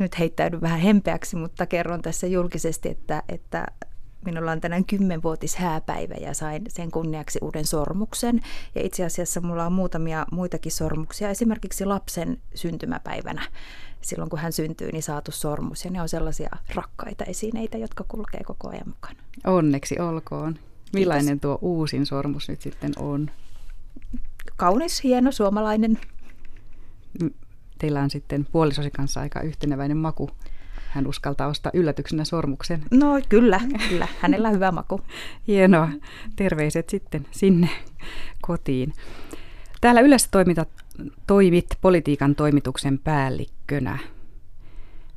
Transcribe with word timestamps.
nyt 0.00 0.18
heittäydyn 0.18 0.60
vähän 0.60 0.80
hempeäksi, 0.80 1.36
mutta 1.36 1.66
kerron 1.66 2.02
tässä 2.02 2.26
julkisesti, 2.26 2.88
että, 2.88 3.22
että 3.28 3.66
minulla 4.24 4.52
on 4.52 4.60
tänään 4.60 4.84
kymmenvuotis 4.84 5.56
hääpäivä 5.56 6.14
ja 6.14 6.34
sain 6.34 6.64
sen 6.68 6.90
kunniaksi 6.90 7.38
uuden 7.42 7.66
sormuksen. 7.66 8.40
Ja 8.74 8.82
itse 8.82 9.04
asiassa 9.04 9.40
mulla 9.40 9.66
on 9.66 9.72
muutamia 9.72 10.26
muitakin 10.32 10.72
sormuksia, 10.72 11.30
esimerkiksi 11.30 11.84
lapsen 11.84 12.38
syntymäpäivänä. 12.54 13.48
Silloin 14.00 14.30
kun 14.30 14.38
hän 14.38 14.52
syntyy, 14.52 14.92
niin 14.92 15.02
saatu 15.02 15.30
sormus. 15.30 15.84
Ja 15.84 15.90
ne 15.90 16.02
on 16.02 16.08
sellaisia 16.08 16.50
rakkaita 16.74 17.24
esineitä, 17.24 17.78
jotka 17.78 18.04
kulkee 18.08 18.40
koko 18.44 18.68
ajan 18.68 18.88
mukana. 18.88 19.18
Onneksi 19.46 20.00
olkoon. 20.00 20.58
Millainen 20.92 21.26
Kiitos. 21.26 21.40
tuo 21.40 21.58
uusin 21.60 22.06
sormus 22.06 22.48
nyt 22.48 22.60
sitten 22.60 22.92
on? 22.96 23.30
Kaunis, 24.56 25.04
hieno, 25.04 25.32
suomalainen. 25.32 25.98
Teillä 27.78 28.00
on 28.00 28.10
sitten 28.10 28.46
puolisosi 28.52 28.90
kanssa 28.90 29.20
aika 29.20 29.40
yhteneväinen 29.40 29.96
maku 29.96 30.30
hän 30.96 31.06
uskaltaa 31.06 31.46
ostaa 31.46 31.72
yllätyksenä 31.74 32.24
sormuksen. 32.24 32.82
No 32.90 33.06
kyllä, 33.28 33.60
kyllä. 33.88 34.08
Hänellä 34.20 34.48
on 34.48 34.54
hyvä 34.54 34.72
maku. 34.72 35.00
Hienoa. 35.48 35.88
Terveiset 36.36 36.88
sitten 36.88 37.26
sinne 37.30 37.68
kotiin. 38.42 38.92
Täällä 39.80 40.00
yleensä 40.00 40.28
toimitat, 40.30 40.68
toimit 41.26 41.66
politiikan 41.80 42.34
toimituksen 42.34 42.98
päällikkönä. 42.98 43.98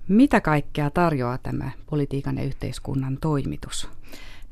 Mitä 0.07 0.41
kaikkea 0.41 0.89
tarjoaa 0.89 1.37
tämä 1.37 1.71
politiikan 1.89 2.37
ja 2.37 2.43
yhteiskunnan 2.43 3.17
toimitus? 3.21 3.89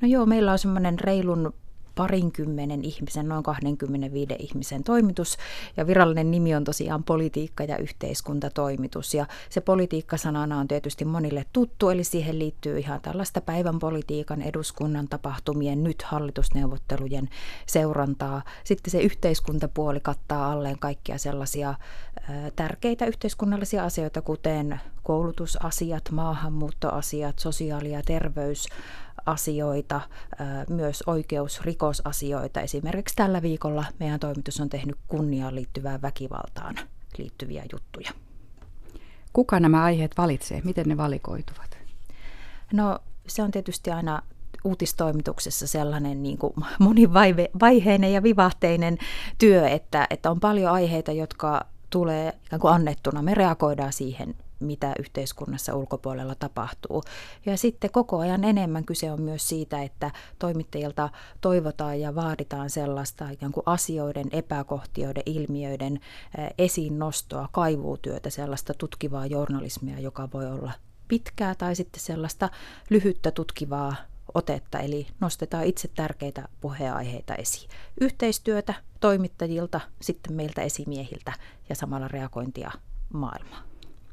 No 0.01 0.07
joo, 0.07 0.25
meillä 0.25 0.51
on 0.51 0.59
semmoinen 0.59 0.99
reilun 0.99 1.53
parinkymmenen 1.97 2.83
ihmisen, 2.83 3.27
noin 3.27 3.43
25 3.43 4.35
ihmisen 4.39 4.83
toimitus. 4.83 5.37
Ja 5.77 5.87
virallinen 5.87 6.31
nimi 6.31 6.55
on 6.55 6.63
tosiaan 6.63 7.03
politiikka- 7.03 7.63
ja 7.63 7.77
yhteiskuntatoimitus. 7.77 9.13
Ja 9.13 9.25
se 9.49 9.61
politiikka-sanana 9.61 10.59
on 10.59 10.67
tietysti 10.67 11.05
monille 11.05 11.45
tuttu, 11.53 11.89
eli 11.89 12.03
siihen 12.03 12.39
liittyy 12.39 12.79
ihan 12.79 13.01
tällaista 13.01 13.41
päivän 13.41 13.79
politiikan, 13.79 14.41
eduskunnan 14.41 15.07
tapahtumien, 15.07 15.83
nyt 15.83 16.01
hallitusneuvottelujen 16.01 17.29
seurantaa. 17.65 18.43
Sitten 18.63 18.91
se 18.91 19.01
yhteiskuntapuoli 19.01 19.99
kattaa 19.99 20.51
alleen 20.51 20.79
kaikkia 20.79 21.17
sellaisia 21.17 21.75
tärkeitä 22.55 23.05
yhteiskunnallisia 23.05 23.83
asioita, 23.83 24.21
kuten 24.21 24.79
koulutusasiat, 25.03 26.11
maahanmuuttoasiat, 26.11 27.39
sosiaali- 27.39 27.91
ja 27.91 28.01
terveys 28.05 28.67
asioita, 29.27 30.01
myös 30.69 31.03
oikeusrikosasioita. 31.07 32.61
Esimerkiksi 32.61 33.15
tällä 33.15 33.41
viikolla 33.41 33.85
meidän 33.99 34.19
toimitus 34.19 34.59
on 34.59 34.69
tehnyt 34.69 34.95
kunniaan 35.07 35.55
liittyvään 35.55 36.01
väkivaltaan 36.01 36.75
liittyviä 37.17 37.63
juttuja. 37.71 38.11
Kuka 39.33 39.59
nämä 39.59 39.83
aiheet 39.83 40.11
valitsee? 40.17 40.61
Miten 40.63 40.85
ne 40.87 40.97
valikoituvat? 40.97 41.77
No 42.73 42.99
se 43.27 43.43
on 43.43 43.51
tietysti 43.51 43.91
aina 43.91 44.21
uutistoimituksessa 44.63 45.67
sellainen 45.67 46.23
niin 46.23 46.37
kuin 46.37 46.53
monivaiheinen 46.79 48.13
ja 48.13 48.23
vivahteinen 48.23 48.97
työ, 49.37 49.67
että, 49.67 50.07
että 50.09 50.31
on 50.31 50.39
paljon 50.39 50.71
aiheita, 50.71 51.11
jotka 51.11 51.65
tulee 51.89 52.33
ikään 52.45 52.59
kuin 52.59 52.73
annettuna. 52.73 53.21
Me 53.21 53.33
reagoidaan 53.33 53.93
siihen 53.93 54.35
mitä 54.59 54.93
yhteiskunnassa 54.99 55.75
ulkopuolella 55.75 56.35
tapahtuu. 56.35 57.03
Ja 57.45 57.57
sitten 57.57 57.91
koko 57.91 58.19
ajan 58.19 58.43
enemmän 58.43 58.85
kyse 58.85 59.11
on 59.11 59.21
myös 59.21 59.49
siitä, 59.49 59.83
että 59.83 60.11
toimittajilta 60.39 61.09
toivotaan 61.41 61.99
ja 61.99 62.15
vaaditaan 62.15 62.69
sellaista 62.69 63.29
ikään 63.29 63.51
kuin 63.51 63.63
asioiden, 63.65 64.25
epäkohtioiden, 64.31 65.23
ilmiöiden 65.25 65.99
esiin 66.57 66.99
nostoa, 66.99 67.49
kaivuutyötä, 67.51 68.29
sellaista 68.29 68.73
tutkivaa 68.73 69.25
journalismia, 69.25 69.99
joka 69.99 70.29
voi 70.33 70.45
olla 70.45 70.71
pitkää 71.07 71.55
tai 71.55 71.75
sitten 71.75 72.01
sellaista 72.01 72.49
lyhyttä 72.89 73.31
tutkivaa 73.31 73.95
otetta, 74.33 74.79
eli 74.79 75.07
nostetaan 75.19 75.65
itse 75.65 75.87
tärkeitä 75.87 76.47
puheenaiheita 76.61 77.35
esiin. 77.35 77.69
Yhteistyötä 78.01 78.73
toimittajilta, 78.99 79.81
sitten 80.01 80.33
meiltä 80.33 80.61
esimiehiltä 80.61 81.33
ja 81.69 81.75
samalla 81.75 82.07
reagointia 82.07 82.71
maailmaan. 83.13 83.66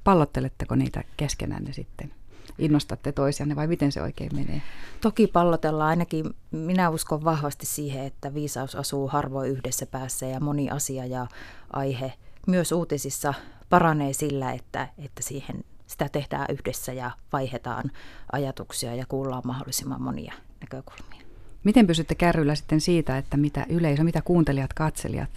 Pallotteletteko 0.05 0.75
niitä 0.75 1.05
keskenään 1.17 1.67
sitten? 1.71 2.13
Innostatte 2.59 3.13
toisianne 3.13 3.57
vai 3.57 3.67
miten 3.67 3.93
se 3.93 4.03
oikein 4.03 4.31
menee? 4.35 4.63
Toki 5.01 5.27
pallotellaan. 5.27 5.89
Ainakin 5.91 6.35
minä 6.51 6.91
uskon 6.91 7.25
vahvasti 7.25 7.67
siihen, 7.67 8.05
että 8.05 8.35
viisaus 8.35 8.77
asuu 8.77 9.09
harvoin 9.09 9.51
yhdessä 9.51 9.87
päässä 9.87 10.27
ja 10.27 10.41
moni 10.41 10.71
asia 10.71 11.07
ja 11.07 11.27
aihe 11.73 12.13
myös 12.47 12.73
uutisissa 12.73 13.35
paranee 13.71 14.13
sillä, 14.13 14.53
että, 14.53 14.89
että 14.99 15.23
siihen 15.23 15.65
sitä 15.87 16.09
tehdään 16.09 16.47
yhdessä 16.51 16.93
ja 16.93 17.11
vaihetaan 17.33 17.91
ajatuksia 18.33 18.95
ja 18.95 19.07
kuullaan 19.09 19.43
mahdollisimman 19.45 20.03
monia 20.03 20.33
näkökulmia. 20.61 21.27
Miten 21.65 21.87
pysytte 21.87 22.15
kärryllä 22.15 22.55
sitten 22.55 22.81
siitä, 22.81 23.19
että 23.19 23.37
mitä 23.37 23.67
yleisö, 23.69 24.05
mitä 24.05 24.23
kuuntelijat, 24.23 24.73
katselijat, 24.73 25.31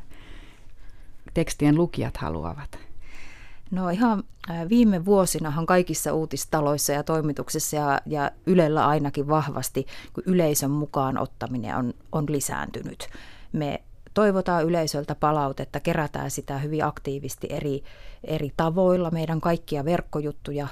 tekstien 1.34 1.76
lukijat 1.76 2.18
haluavat? 2.18 2.87
No 3.72 3.90
ihan 3.90 4.24
viime 4.70 5.06
vuosinahan 5.06 5.66
kaikissa 5.66 6.14
uutistaloissa 6.14 6.94
ja 6.94 7.04
toimituksissa 7.04 7.76
ja, 7.76 8.02
ja 8.06 8.32
Ylellä 8.46 8.88
ainakin 8.88 9.28
vahvasti, 9.28 9.86
kun 10.14 10.24
yleisön 10.28 10.72
mukaan 10.72 11.18
ottaminen 11.18 11.76
on, 11.76 11.94
on 12.12 12.26
lisääntynyt. 12.30 13.10
Me 13.54 13.84
toivotaan 14.14 14.66
yleisöltä 14.66 15.16
palautetta, 15.16 15.80
kerätään 15.80 16.32
sitä 16.32 16.58
hyvin 16.58 16.86
aktiivisesti 16.86 17.48
eri, 17.50 17.84
eri 18.24 18.52
tavoilla. 18.58 19.12
Meidän 19.12 19.42
kaikkia 19.42 19.86
verkkojuttuja 19.86 20.68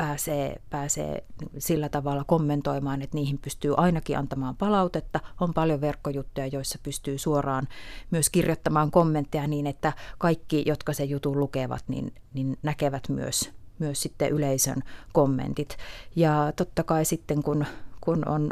pääsee, 0.00 0.60
pääsee 0.70 1.24
sillä 1.58 1.88
tavalla 1.88 2.24
kommentoimaan, 2.24 3.02
että 3.02 3.14
niihin 3.14 3.38
pystyy 3.38 3.74
ainakin 3.76 4.18
antamaan 4.18 4.56
palautetta. 4.56 5.20
On 5.40 5.54
paljon 5.54 5.80
verkkojuttuja, 5.80 6.46
joissa 6.46 6.78
pystyy 6.82 7.18
suoraan 7.18 7.68
myös 8.10 8.30
kirjoittamaan 8.30 8.90
kommentteja 8.90 9.46
niin, 9.46 9.66
että 9.66 9.92
kaikki, 10.18 10.62
jotka 10.66 10.92
se 10.92 11.04
jutun 11.04 11.40
lukevat, 11.40 11.84
niin, 11.88 12.14
niin 12.34 12.58
näkevät 12.62 13.08
myös, 13.08 13.50
myös 13.78 14.02
sitten 14.02 14.30
yleisön 14.30 14.82
kommentit. 15.12 15.76
Ja 16.16 16.52
totta 16.56 16.82
kai 16.82 17.04
sitten, 17.04 17.42
kun, 17.42 17.66
kun 18.00 18.28
on 18.28 18.50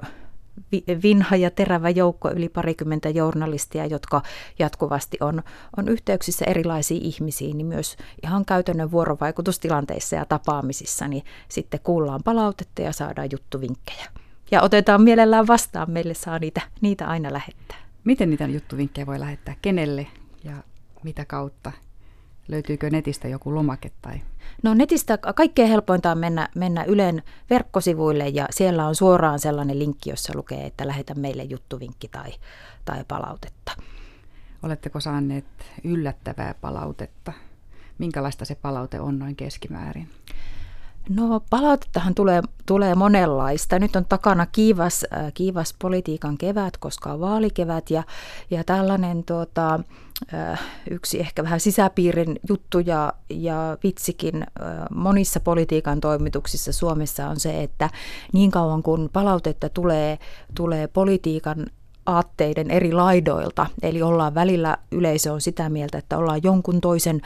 vinha 1.03 1.37
ja 1.37 1.51
terävä 1.51 1.91
joukko, 1.91 2.31
yli 2.31 2.49
parikymmentä 2.49 3.09
journalistia, 3.09 3.87
jotka 3.87 4.23
jatkuvasti 4.59 5.17
on, 5.21 5.43
on 5.77 5.89
yhteyksissä 5.89 6.45
erilaisiin 6.45 7.03
ihmisiin, 7.03 7.59
niin 7.59 7.67
myös 7.67 7.97
ihan 8.23 8.45
käytännön 8.45 8.91
vuorovaikutustilanteissa 8.91 10.17
ja 10.17 10.25
tapaamisissa, 10.25 11.09
niin 11.09 11.25
sitten 11.49 11.81
kuullaan 11.83 12.23
palautetta 12.25 12.83
ja 12.83 12.93
saadaan 12.93 13.29
juttuvinkkejä. 13.33 14.07
Ja 14.51 14.63
otetaan 14.63 15.03
mielellään 15.03 15.47
vastaan, 15.47 15.91
meille 15.91 16.15
saa 16.15 16.39
niitä, 16.39 16.61
niitä 16.81 17.07
aina 17.07 17.33
lähettää. 17.33 17.77
Miten 18.05 18.31
niitä 18.31 18.47
juttuvinkkejä 18.47 19.07
voi 19.07 19.21
lähettää? 19.21 19.55
Kenelle 19.63 20.07
ja 20.45 20.53
mitä 21.03 21.25
kautta? 21.25 21.73
Löytyykö 22.49 22.91
netistä 22.91 23.29
joku 23.29 23.55
lomake 23.55 23.91
tai? 24.03 24.21
No 24.63 24.75
netistä 24.75 25.19
kaikkein 25.19 25.69
helpointa 25.69 26.11
on 26.11 26.19
mennä, 26.19 26.49
mennä 26.55 26.85
Ylen 26.85 27.23
verkkosivuille 27.51 28.29
ja 28.29 28.47
siellä 28.51 28.87
on 28.87 28.95
suoraan 28.95 29.39
sellainen 29.39 29.79
linkki, 29.79 30.11
jossa 30.11 30.33
lukee, 30.37 30.67
että 30.67 30.87
lähetä 30.87 31.15
meille 31.15 31.43
juttuvinkki 31.43 32.09
tai, 32.09 32.33
tai 32.85 33.05
palautetta. 33.09 33.73
Oletteko 34.63 35.01
saaneet 35.01 35.45
yllättävää 35.85 36.55
palautetta? 36.61 37.33
Minkälaista 37.99 38.45
se 38.45 38.55
palaute 38.55 39.01
on 39.01 39.19
noin 39.19 39.37
keskimäärin? 39.37 40.11
No 41.09 41.41
palautettahan 41.51 42.15
tulee, 42.15 42.43
tulee 42.67 42.95
monenlaista. 42.95 43.79
Nyt 43.79 43.97
on 43.97 44.05
takana 44.05 44.47
kiivas, 44.47 45.07
äh, 45.13 45.33
kiivas 45.35 45.75
politiikan 45.79 46.39
kevät, 46.39 46.77
koska 46.77 47.13
on 47.13 47.21
vaalikevät 47.21 47.91
ja, 47.91 48.03
ja 48.51 48.65
tällainen 48.65 49.25
tuota, 49.25 49.81
äh, 50.35 50.61
yksi 50.91 51.21
ehkä 51.21 51.43
vähän 51.43 51.61
sisäpiirin 51.61 52.41
juttu 52.49 52.79
ja, 52.79 53.13
ja 53.31 53.79
vitsikin 53.83 54.43
äh, 54.43 54.47
monissa 54.91 55.41
politiikan 55.41 56.01
toimituksissa 56.01 56.73
Suomessa 56.73 57.29
on 57.29 57.41
se, 57.41 57.63
että 57.63 57.91
niin 58.33 58.51
kauan 58.51 58.83
kun 58.83 59.11
palautetta 59.13 59.69
tulee, 59.69 60.19
tulee 60.55 60.87
politiikan 60.87 61.67
aatteiden 62.09 62.71
eri 62.71 62.93
laidoilta. 62.93 63.67
Eli 63.83 64.03
ollaan 64.03 64.35
välillä, 64.35 64.77
yleisö 64.93 65.33
on 65.33 65.41
sitä 65.41 65.69
mieltä, 65.69 65.99
että 65.99 66.19
ollaan 66.19 66.41
jonkun 66.43 66.81
toisen 66.81 67.21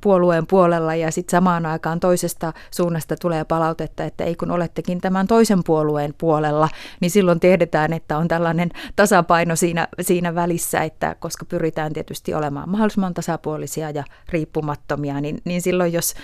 puolueen, 0.00 0.46
puolella 0.46 0.94
ja 0.94 1.10
sitten 1.10 1.30
samaan 1.30 1.66
aikaan 1.66 2.00
toisesta 2.00 2.52
suunnasta 2.70 3.16
tulee 3.16 3.44
palautetta, 3.44 4.04
että 4.04 4.24
ei 4.24 4.34
kun 4.34 4.50
olettekin 4.50 5.00
tämän 5.00 5.26
toisen 5.26 5.64
puolueen 5.64 6.14
puolella, 6.18 6.68
niin 7.00 7.10
silloin 7.10 7.40
tiedetään, 7.40 7.92
että 7.92 8.18
on 8.18 8.28
tällainen 8.28 8.70
tasapaino 8.96 9.56
siinä, 9.56 9.88
siinä 10.00 10.34
välissä, 10.34 10.82
että 10.82 11.16
koska 11.18 11.44
pyritään 11.44 11.92
tietysti 11.92 12.34
olemaan 12.34 12.68
mahdollisimman 12.68 13.14
tasapuolisia 13.14 13.90
ja 13.90 14.04
riippumattomia, 14.28 15.20
niin, 15.20 15.40
niin 15.44 15.62
silloin 15.62 15.92
jos 15.92 16.14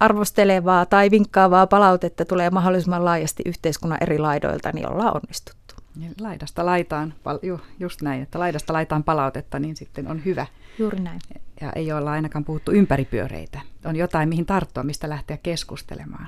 arvostelevaa 0.00 0.86
tai 0.86 1.10
vinkkaavaa 1.10 1.66
palautetta 1.66 2.24
tulee 2.24 2.50
mahdollisimman 2.50 3.04
laajasti 3.04 3.42
yhteiskunnan 3.46 3.98
eri 4.00 4.18
laidoilta, 4.18 4.72
niin 4.72 4.92
ollaan 4.92 5.16
onnistuttu. 5.16 5.59
Laidasta 6.20 6.66
laitaan, 6.66 7.14
just 7.78 8.02
näin, 8.02 8.22
että 8.22 8.38
laidasta 8.38 8.72
laitaan 8.72 9.04
palautetta, 9.04 9.58
niin 9.58 9.76
sitten 9.76 10.08
on 10.08 10.24
hyvä. 10.24 10.46
Juuri 10.78 11.00
näin. 11.00 11.20
Ja 11.60 11.72
ei 11.72 11.92
olla 11.92 12.12
ainakaan 12.12 12.44
puhuttu 12.44 12.72
ympäripyöreitä. 12.72 13.60
On 13.84 13.96
jotain, 13.96 14.28
mihin 14.28 14.46
tarttua, 14.46 14.82
mistä 14.82 15.08
lähteä 15.08 15.38
keskustelemaan. 15.42 16.26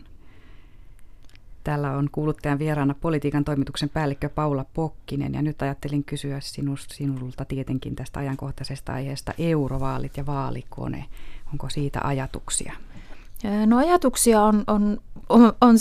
Täällä 1.64 1.90
on 1.90 2.08
kuuluttajan 2.12 2.58
vieraana 2.58 2.94
politiikan 2.94 3.44
toimituksen 3.44 3.88
päällikkö 3.88 4.28
Paula 4.28 4.64
Pokkinen 4.74 5.34
ja 5.34 5.42
nyt 5.42 5.62
ajattelin 5.62 6.04
kysyä 6.04 6.40
sinust, 6.40 6.90
sinulta 6.90 7.44
tietenkin 7.44 7.96
tästä 7.96 8.20
ajankohtaisesta 8.20 8.92
aiheesta 8.92 9.34
eurovaalit 9.38 10.16
ja 10.16 10.26
vaalikone. 10.26 11.04
Onko 11.52 11.68
siitä 11.68 12.00
ajatuksia? 12.04 12.72
No 13.66 13.78
ajatuksia 13.78 14.42
on, 14.42 14.64
on, 14.66 15.00
on, 15.28 15.52
on 15.60 15.76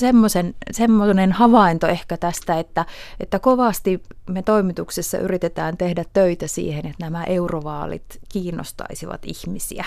semmoinen 0.71 1.31
havainto 1.31 1.87
ehkä 1.87 2.17
tästä, 2.17 2.59
että, 2.59 2.85
että 3.19 3.39
kovasti 3.39 4.03
me 4.29 4.41
toimituksessa 4.41 5.17
yritetään 5.17 5.77
tehdä 5.77 6.05
töitä 6.13 6.47
siihen, 6.47 6.85
että 6.85 7.05
nämä 7.05 7.23
eurovaalit 7.23 8.19
kiinnostaisivat 8.29 9.21
ihmisiä. 9.25 9.85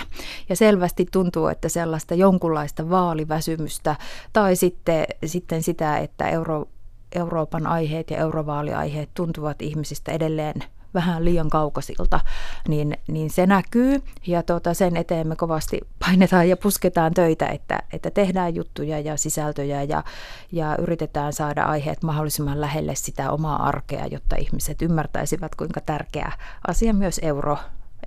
Ja 0.49 0.55
selvästi 0.55 1.05
tuntuu, 1.11 1.47
että 1.47 1.69
sellaista 1.69 2.15
jonkunlaista 2.15 2.89
vaaliväsymystä 2.89 3.95
tai 4.33 4.55
sitten, 4.55 5.05
sitten 5.25 5.63
sitä, 5.63 5.97
että 5.97 6.29
euro, 6.29 6.67
Euroopan 7.15 7.67
aiheet 7.67 8.11
ja 8.11 8.17
eurovaaliaiheet 8.17 9.09
tuntuvat 9.13 9.61
ihmisistä 9.61 10.11
edelleen 10.11 10.63
vähän 10.95 11.25
liian 11.25 11.49
kaukaisilta, 11.49 12.19
niin, 12.67 12.97
niin 13.07 13.29
se 13.29 13.45
näkyy 13.45 14.01
ja 14.27 14.43
tota, 14.43 14.73
sen 14.73 14.97
eteen 14.97 15.27
me 15.27 15.35
kovasti 15.35 15.81
painetaan 16.05 16.49
ja 16.49 16.57
pusketaan 16.57 17.13
töitä, 17.13 17.47
että, 17.47 17.79
että 17.93 18.11
tehdään 18.11 18.55
juttuja 18.55 18.99
ja 18.99 19.17
sisältöjä 19.17 19.83
ja, 19.83 20.03
ja 20.51 20.77
yritetään 20.79 21.33
saada 21.33 21.63
aiheet 21.63 22.03
mahdollisimman 22.03 22.61
lähelle 22.61 22.95
sitä 22.95 23.31
omaa 23.31 23.67
arkea, 23.67 24.05
jotta 24.05 24.35
ihmiset 24.35 24.81
ymmärtäisivät, 24.81 25.55
kuinka 25.55 25.81
tärkeä 25.81 26.31
asia 26.67 26.93
myös 26.93 27.19
euro, 27.23 27.57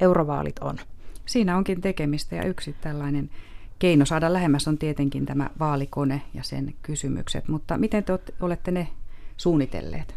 eurovaalit 0.00 0.58
on. 0.58 0.79
Siinä 1.26 1.56
onkin 1.56 1.81
tekemistä 1.81 2.37
ja 2.37 2.44
yksi 2.44 2.76
tällainen 2.81 3.31
keino 3.79 4.05
saada 4.05 4.32
lähemmäs 4.32 4.69
on 4.69 4.79
tietenkin 4.79 5.26
tämä 5.26 5.50
vaalikone 5.58 6.23
ja 6.35 6.43
sen 6.43 6.75
kysymykset, 6.82 7.49
mutta 7.49 7.79
miten 7.79 8.05
te 8.05 8.19
olette 8.40 8.70
ne 8.70 8.88
suunnitelleet? 9.37 10.14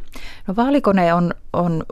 No 0.48 0.56
vaalikone 0.56 1.14
on, 1.14 1.34
on 1.54 1.84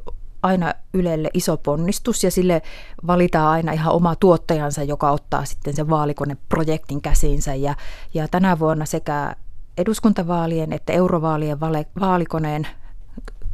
aina 0.44 0.74
Ylelle 0.94 1.30
iso 1.33 1.57
ponnistus 1.57 2.24
ja 2.24 2.31
sille 2.31 2.62
valitaan 3.07 3.47
aina 3.47 3.71
ihan 3.71 3.94
oma 3.94 4.15
tuottajansa, 4.15 4.83
joka 4.83 5.12
ottaa 5.12 5.45
sitten 5.45 5.75
sen 5.75 5.89
vaalikoneprojektin 5.89 7.01
käsiinsä. 7.01 7.56
Ja, 7.56 7.75
ja 8.13 8.27
tänä 8.27 8.59
vuonna 8.59 8.86
sekä 8.86 9.36
eduskuntavaalien 9.77 10.74
että 10.74 10.94
eurovaalien 10.94 11.59
vale, 11.59 11.86
vaalikoneen 12.00 12.68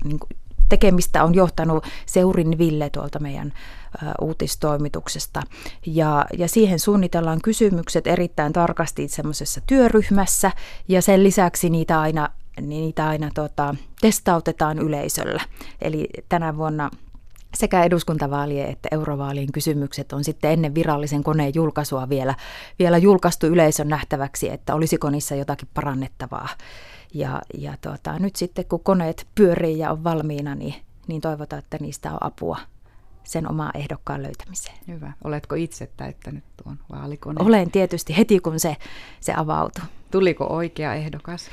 niin 0.03 0.19
tekemistä 0.69 1.23
on 1.23 1.35
johtanut 1.35 1.85
Seurin 2.05 2.57
Ville 2.57 2.89
tuolta 2.89 3.19
meidän 3.19 3.53
ä, 4.03 4.13
uutistoimituksesta. 4.21 5.41
Ja, 5.85 6.25
ja 6.37 6.47
siihen 6.47 6.79
suunnitellaan 6.79 7.41
kysymykset 7.41 8.07
erittäin 8.07 8.53
tarkasti 8.53 9.07
semmoisessa 9.07 9.61
työryhmässä 9.67 10.51
ja 10.87 11.01
sen 11.01 11.23
lisäksi 11.23 11.69
niitä 11.69 11.99
aina 12.01 12.29
niin 12.61 12.69
niitä 12.69 13.07
aina 13.07 13.29
tota, 13.33 13.75
testautetaan 14.01 14.79
yleisöllä. 14.79 15.43
Eli 15.81 16.09
tänä 16.29 16.57
vuonna 16.57 16.91
sekä 17.55 17.83
eduskuntavaalien 17.83 18.69
että 18.69 18.89
eurovaalien 18.91 19.51
kysymykset 19.51 20.13
on 20.13 20.23
sitten 20.23 20.51
ennen 20.51 20.75
virallisen 20.75 21.23
koneen 21.23 21.51
julkaisua 21.55 22.09
vielä, 22.09 22.35
vielä 22.79 22.97
julkaistu 22.97 23.47
yleisön 23.47 23.87
nähtäväksi, 23.87 24.49
että 24.49 24.75
olisiko 24.75 25.09
niissä 25.09 25.35
jotakin 25.35 25.67
parannettavaa. 25.73 26.49
Ja, 27.13 27.41
ja 27.57 27.73
tota, 27.81 28.19
nyt 28.19 28.35
sitten 28.35 28.65
kun 28.65 28.83
koneet 28.83 29.27
pyörii 29.35 29.79
ja 29.79 29.91
on 29.91 30.03
valmiina, 30.03 30.55
niin, 30.55 30.75
niin 31.07 31.21
toivotaan, 31.21 31.59
että 31.59 31.77
niistä 31.81 32.11
on 32.11 32.17
apua 32.21 32.57
sen 33.25 33.51
omaa 33.51 33.71
ehdokkaan 33.73 34.23
löytämiseen. 34.23 34.77
Hyvä. 34.87 35.13
Oletko 35.23 35.55
itse 35.55 35.89
täyttänyt 35.97 36.43
tuon 36.63 36.79
vaalikoneen? 36.91 37.47
Olen 37.47 37.71
tietysti 37.71 38.17
heti, 38.17 38.39
kun 38.39 38.59
se, 38.59 38.77
se 39.19 39.33
avautui. 39.37 39.83
Tuliko 40.11 40.45
oikea 40.45 40.93
ehdokas? 40.93 41.49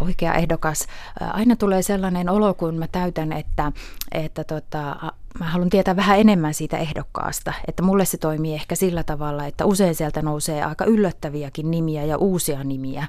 Oikea 0.00 0.34
ehdokas. 0.34 0.86
Aina 1.20 1.56
tulee 1.56 1.82
sellainen 1.82 2.28
olo, 2.28 2.54
kun 2.54 2.74
mä 2.74 2.88
täytän, 2.88 3.32
että, 3.32 3.72
että 4.12 4.44
tota, 4.44 4.96
mä 5.40 5.46
haluan 5.46 5.70
tietää 5.70 5.96
vähän 5.96 6.18
enemmän 6.20 6.54
siitä 6.54 6.76
ehdokkaasta. 6.76 7.52
Että 7.68 7.82
mulle 7.82 8.04
se 8.04 8.18
toimii 8.18 8.54
ehkä 8.54 8.74
sillä 8.74 9.02
tavalla, 9.02 9.46
että 9.46 9.64
usein 9.64 9.94
sieltä 9.94 10.22
nousee 10.22 10.64
aika 10.64 10.84
yllättäviäkin 10.84 11.70
nimiä 11.70 12.04
ja 12.04 12.16
uusia 12.16 12.64
nimiä 12.64 13.06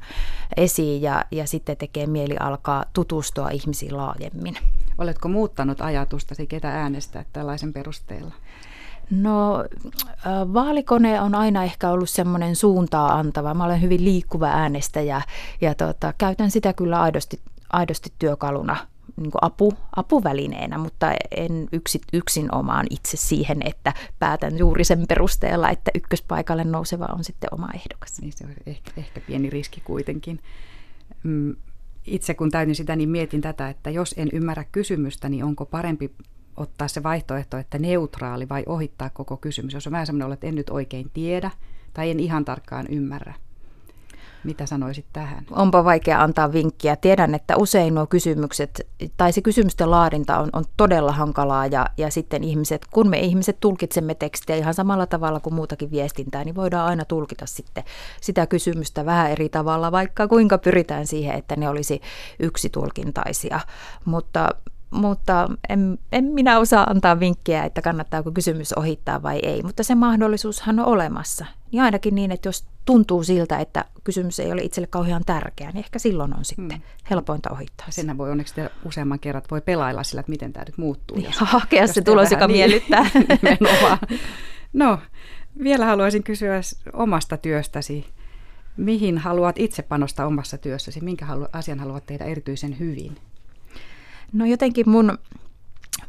esiin 0.57 1.01
ja, 1.01 1.25
ja 1.31 1.47
sitten 1.47 1.77
tekee 1.77 2.07
mieli 2.07 2.37
alkaa 2.39 2.85
tutustua 2.93 3.49
ihmisiin 3.49 3.97
laajemmin. 3.97 4.57
Oletko 4.97 5.27
muuttanut 5.27 5.81
ajatustasi, 5.81 6.47
ketä 6.47 6.69
äänestää 6.69 7.25
tällaisen 7.33 7.73
perusteella? 7.73 8.33
No 9.11 9.65
vaalikone 10.53 11.21
on 11.21 11.35
aina 11.35 11.63
ehkä 11.63 11.89
ollut 11.89 12.09
semmoinen 12.09 12.55
suuntaa 12.55 13.19
antava. 13.19 13.53
Mä 13.53 13.65
olen 13.65 13.81
hyvin 13.81 14.03
liikkuva 14.03 14.47
äänestäjä 14.47 15.21
ja 15.61 15.75
tota, 15.75 16.13
käytän 16.17 16.51
sitä 16.51 16.73
kyllä 16.73 17.01
aidosti, 17.01 17.39
aidosti 17.69 18.13
työkaluna 18.19 18.75
niin 19.17 19.31
apu, 19.41 19.73
apuvälineenä, 19.95 20.77
mutta 20.77 21.11
en 21.31 21.67
yksi, 21.71 22.01
yksin 22.13 22.55
omaan 22.55 22.85
itse 22.89 23.17
siihen, 23.17 23.61
että 23.65 23.93
päätän 24.19 24.57
juuri 24.57 24.83
sen 24.83 25.05
perusteella, 25.07 25.69
että 25.69 25.91
ykköspaikalle 25.95 26.63
nouseva 26.63 27.05
on 27.05 27.23
sitten 27.23 27.53
oma 27.53 27.69
ehdokas. 27.75 28.21
Niin 28.21 28.33
se 28.33 28.45
on 28.45 28.51
ehkä, 28.65 28.91
ehkä 28.97 29.21
pieni 29.27 29.49
riski 29.49 29.81
kuitenkin. 29.81 30.39
Itse 32.07 32.33
kun 32.33 32.51
täytin 32.51 32.75
sitä, 32.75 32.95
niin 32.95 33.09
mietin 33.09 33.41
tätä, 33.41 33.69
että 33.69 33.89
jos 33.89 34.15
en 34.17 34.29
ymmärrä 34.33 34.63
kysymystä, 34.71 35.29
niin 35.29 35.43
onko 35.43 35.65
parempi 35.65 36.11
ottaa 36.57 36.87
se 36.87 37.03
vaihtoehto, 37.03 37.57
että 37.57 37.79
neutraali 37.79 38.49
vai 38.49 38.63
ohittaa 38.65 39.09
koko 39.09 39.37
kysymys. 39.37 39.73
Jos 39.73 39.87
on 39.87 39.91
vähän 39.91 40.05
sellainen 40.05 40.33
että 40.33 40.47
en 40.47 40.55
nyt 40.55 40.69
oikein 40.69 41.09
tiedä 41.13 41.51
tai 41.93 42.11
en 42.11 42.19
ihan 42.19 42.45
tarkkaan 42.45 42.87
ymmärrä. 42.89 43.33
Mitä 44.43 44.65
sanoisit 44.65 45.05
tähän? 45.13 45.45
Onpa 45.51 45.83
vaikea 45.83 46.21
antaa 46.21 46.51
vinkkiä. 46.51 46.95
Tiedän, 46.95 47.35
että 47.35 47.57
usein 47.57 47.95
nuo 47.95 48.07
kysymykset, 48.07 48.87
tai 49.17 49.31
se 49.31 49.41
kysymysten 49.41 49.91
laadinta 49.91 50.39
on, 50.39 50.49
on 50.53 50.63
todella 50.77 51.11
hankalaa, 51.11 51.65
ja, 51.65 51.85
ja 51.97 52.11
sitten 52.11 52.43
ihmiset, 52.43 52.85
kun 52.91 53.09
me 53.09 53.19
ihmiset 53.19 53.59
tulkitsemme 53.59 54.15
tekstiä 54.15 54.55
ihan 54.55 54.73
samalla 54.73 55.05
tavalla 55.05 55.39
kuin 55.39 55.53
muutakin 55.53 55.91
viestintää, 55.91 56.43
niin 56.43 56.55
voidaan 56.55 56.87
aina 56.87 57.05
tulkita 57.05 57.45
sitten 57.45 57.83
sitä 58.21 58.47
kysymystä 58.47 59.05
vähän 59.05 59.31
eri 59.31 59.49
tavalla, 59.49 59.91
vaikka 59.91 60.27
kuinka 60.27 60.57
pyritään 60.57 61.07
siihen, 61.07 61.35
että 61.35 61.55
ne 61.55 61.69
olisi 61.69 62.01
yksitulkintaisia. 62.39 63.59
Mutta 64.05 64.49
mutta 64.91 65.49
en, 65.69 65.99
en 66.11 66.23
minä 66.23 66.59
osaa 66.59 66.83
antaa 66.89 67.19
vinkkiä, 67.19 67.63
että 67.63 67.81
kannattaako 67.81 68.31
kysymys 68.31 68.73
ohittaa 68.73 69.23
vai 69.23 69.39
ei, 69.43 69.63
mutta 69.63 69.83
se 69.83 69.95
mahdollisuushan 69.95 70.79
on 70.79 70.85
olemassa. 70.85 71.45
Niin 71.71 71.83
ainakin 71.83 72.15
niin, 72.15 72.31
että 72.31 72.47
jos 72.47 72.65
tuntuu 72.85 73.23
siltä, 73.23 73.59
että 73.59 73.85
kysymys 74.03 74.39
ei 74.39 74.51
ole 74.51 74.61
itselle 74.61 74.87
kauhean 74.87 75.23
tärkeä, 75.25 75.67
niin 75.67 75.77
ehkä 75.77 75.99
silloin 75.99 76.37
on 76.37 76.45
sitten 76.45 76.77
mm. 76.77 76.83
helpointa 77.09 77.49
ohittaa. 77.51 77.87
Senhän 77.89 78.17
voi 78.17 78.31
onneksi 78.31 78.55
tehdä 78.55 78.69
useamman 78.85 79.19
kerran, 79.19 79.43
voi 79.51 79.61
pelailla 79.61 80.03
sillä, 80.03 80.19
että 80.19 80.29
miten 80.29 80.53
tämä 80.53 80.63
nyt 80.65 80.77
muuttuu. 80.77 81.17
Jos, 81.17 81.39
hakea 81.53 81.81
jos 81.81 81.91
se 81.91 82.01
tulos, 82.01 82.31
joka 82.31 82.47
niin, 82.47 82.57
miellyttää. 82.57 83.05
no, 84.73 84.99
vielä 85.63 85.85
haluaisin 85.85 86.23
kysyä 86.23 86.61
omasta 86.93 87.37
työstäsi. 87.37 88.05
Mihin 88.77 89.17
haluat 89.17 89.55
itse 89.59 89.81
panostaa 89.81 90.25
omassa 90.25 90.57
työssäsi? 90.57 91.01
Minkä 91.01 91.25
asian 91.53 91.79
haluat 91.79 92.05
tehdä 92.05 92.25
erityisen 92.25 92.79
hyvin? 92.79 93.17
No 94.33 94.45
jotenkin 94.45 94.89
mun, 94.89 95.17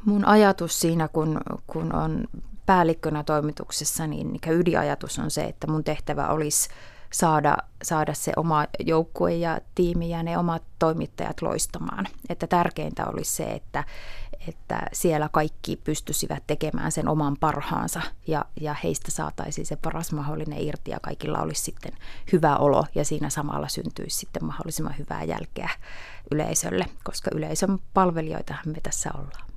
mun 0.05 0.25
ajatus 0.25 0.81
siinä, 0.81 1.09
kun, 1.09 1.41
kun 1.67 1.95
on 1.95 2.25
päällikkönä 2.67 3.25
toimituksessa, 3.25 4.07
niin 4.07 4.39
ydinajatus 4.51 5.19
on 5.19 5.31
se, 5.31 5.45
että 5.45 5.67
mun 5.67 5.85
tehtävä 5.85 6.29
olisi 6.29 6.69
saada, 7.13 7.57
saada 7.83 8.15
se 8.15 8.33
oma 8.37 8.67
joukkue 8.81 9.35
ja 9.35 9.61
tiimi 9.75 10.11
ja 10.11 10.23
ne 10.23 10.39
omat 10.39 10.63
toimittajat 10.79 11.43
loistamaan. 11.43 12.07
Että 12.29 12.47
tärkeintä 12.47 13.07
olisi 13.07 13.35
se, 13.35 13.45
että, 13.45 13.85
että 14.49 14.83
siellä 14.93 15.29
kaikki 15.33 15.77
pystyisivät 15.77 16.43
tekemään 16.47 16.93
sen 16.93 17.09
oman 17.09 17.37
parhaansa 17.41 18.01
ja, 18.27 18.45
ja 18.61 18.75
heistä 18.85 19.11
saataisiin 19.11 19.67
se 19.67 19.77
paras 19.77 20.13
mahdollinen 20.13 20.61
irti 20.61 20.91
ja 20.91 21.01
kaikilla 21.01 21.41
olisi 21.41 21.63
sitten 21.63 21.93
hyvä 22.33 22.57
olo 22.57 22.85
ja 22.95 23.05
siinä 23.05 23.31
samalla 23.31 23.69
syntyisi 23.69 24.17
sitten 24.17 24.45
mahdollisimman 24.45 24.99
hyvää 24.99 25.25
jälkeä 25.25 25.71
yleisölle, 26.31 26.87
koska 27.05 27.31
yleisön 27.35 27.79
palvelijoitahan 27.95 28.69
me 28.69 28.81
tässä 28.83 29.11
ollaan. 29.15 29.48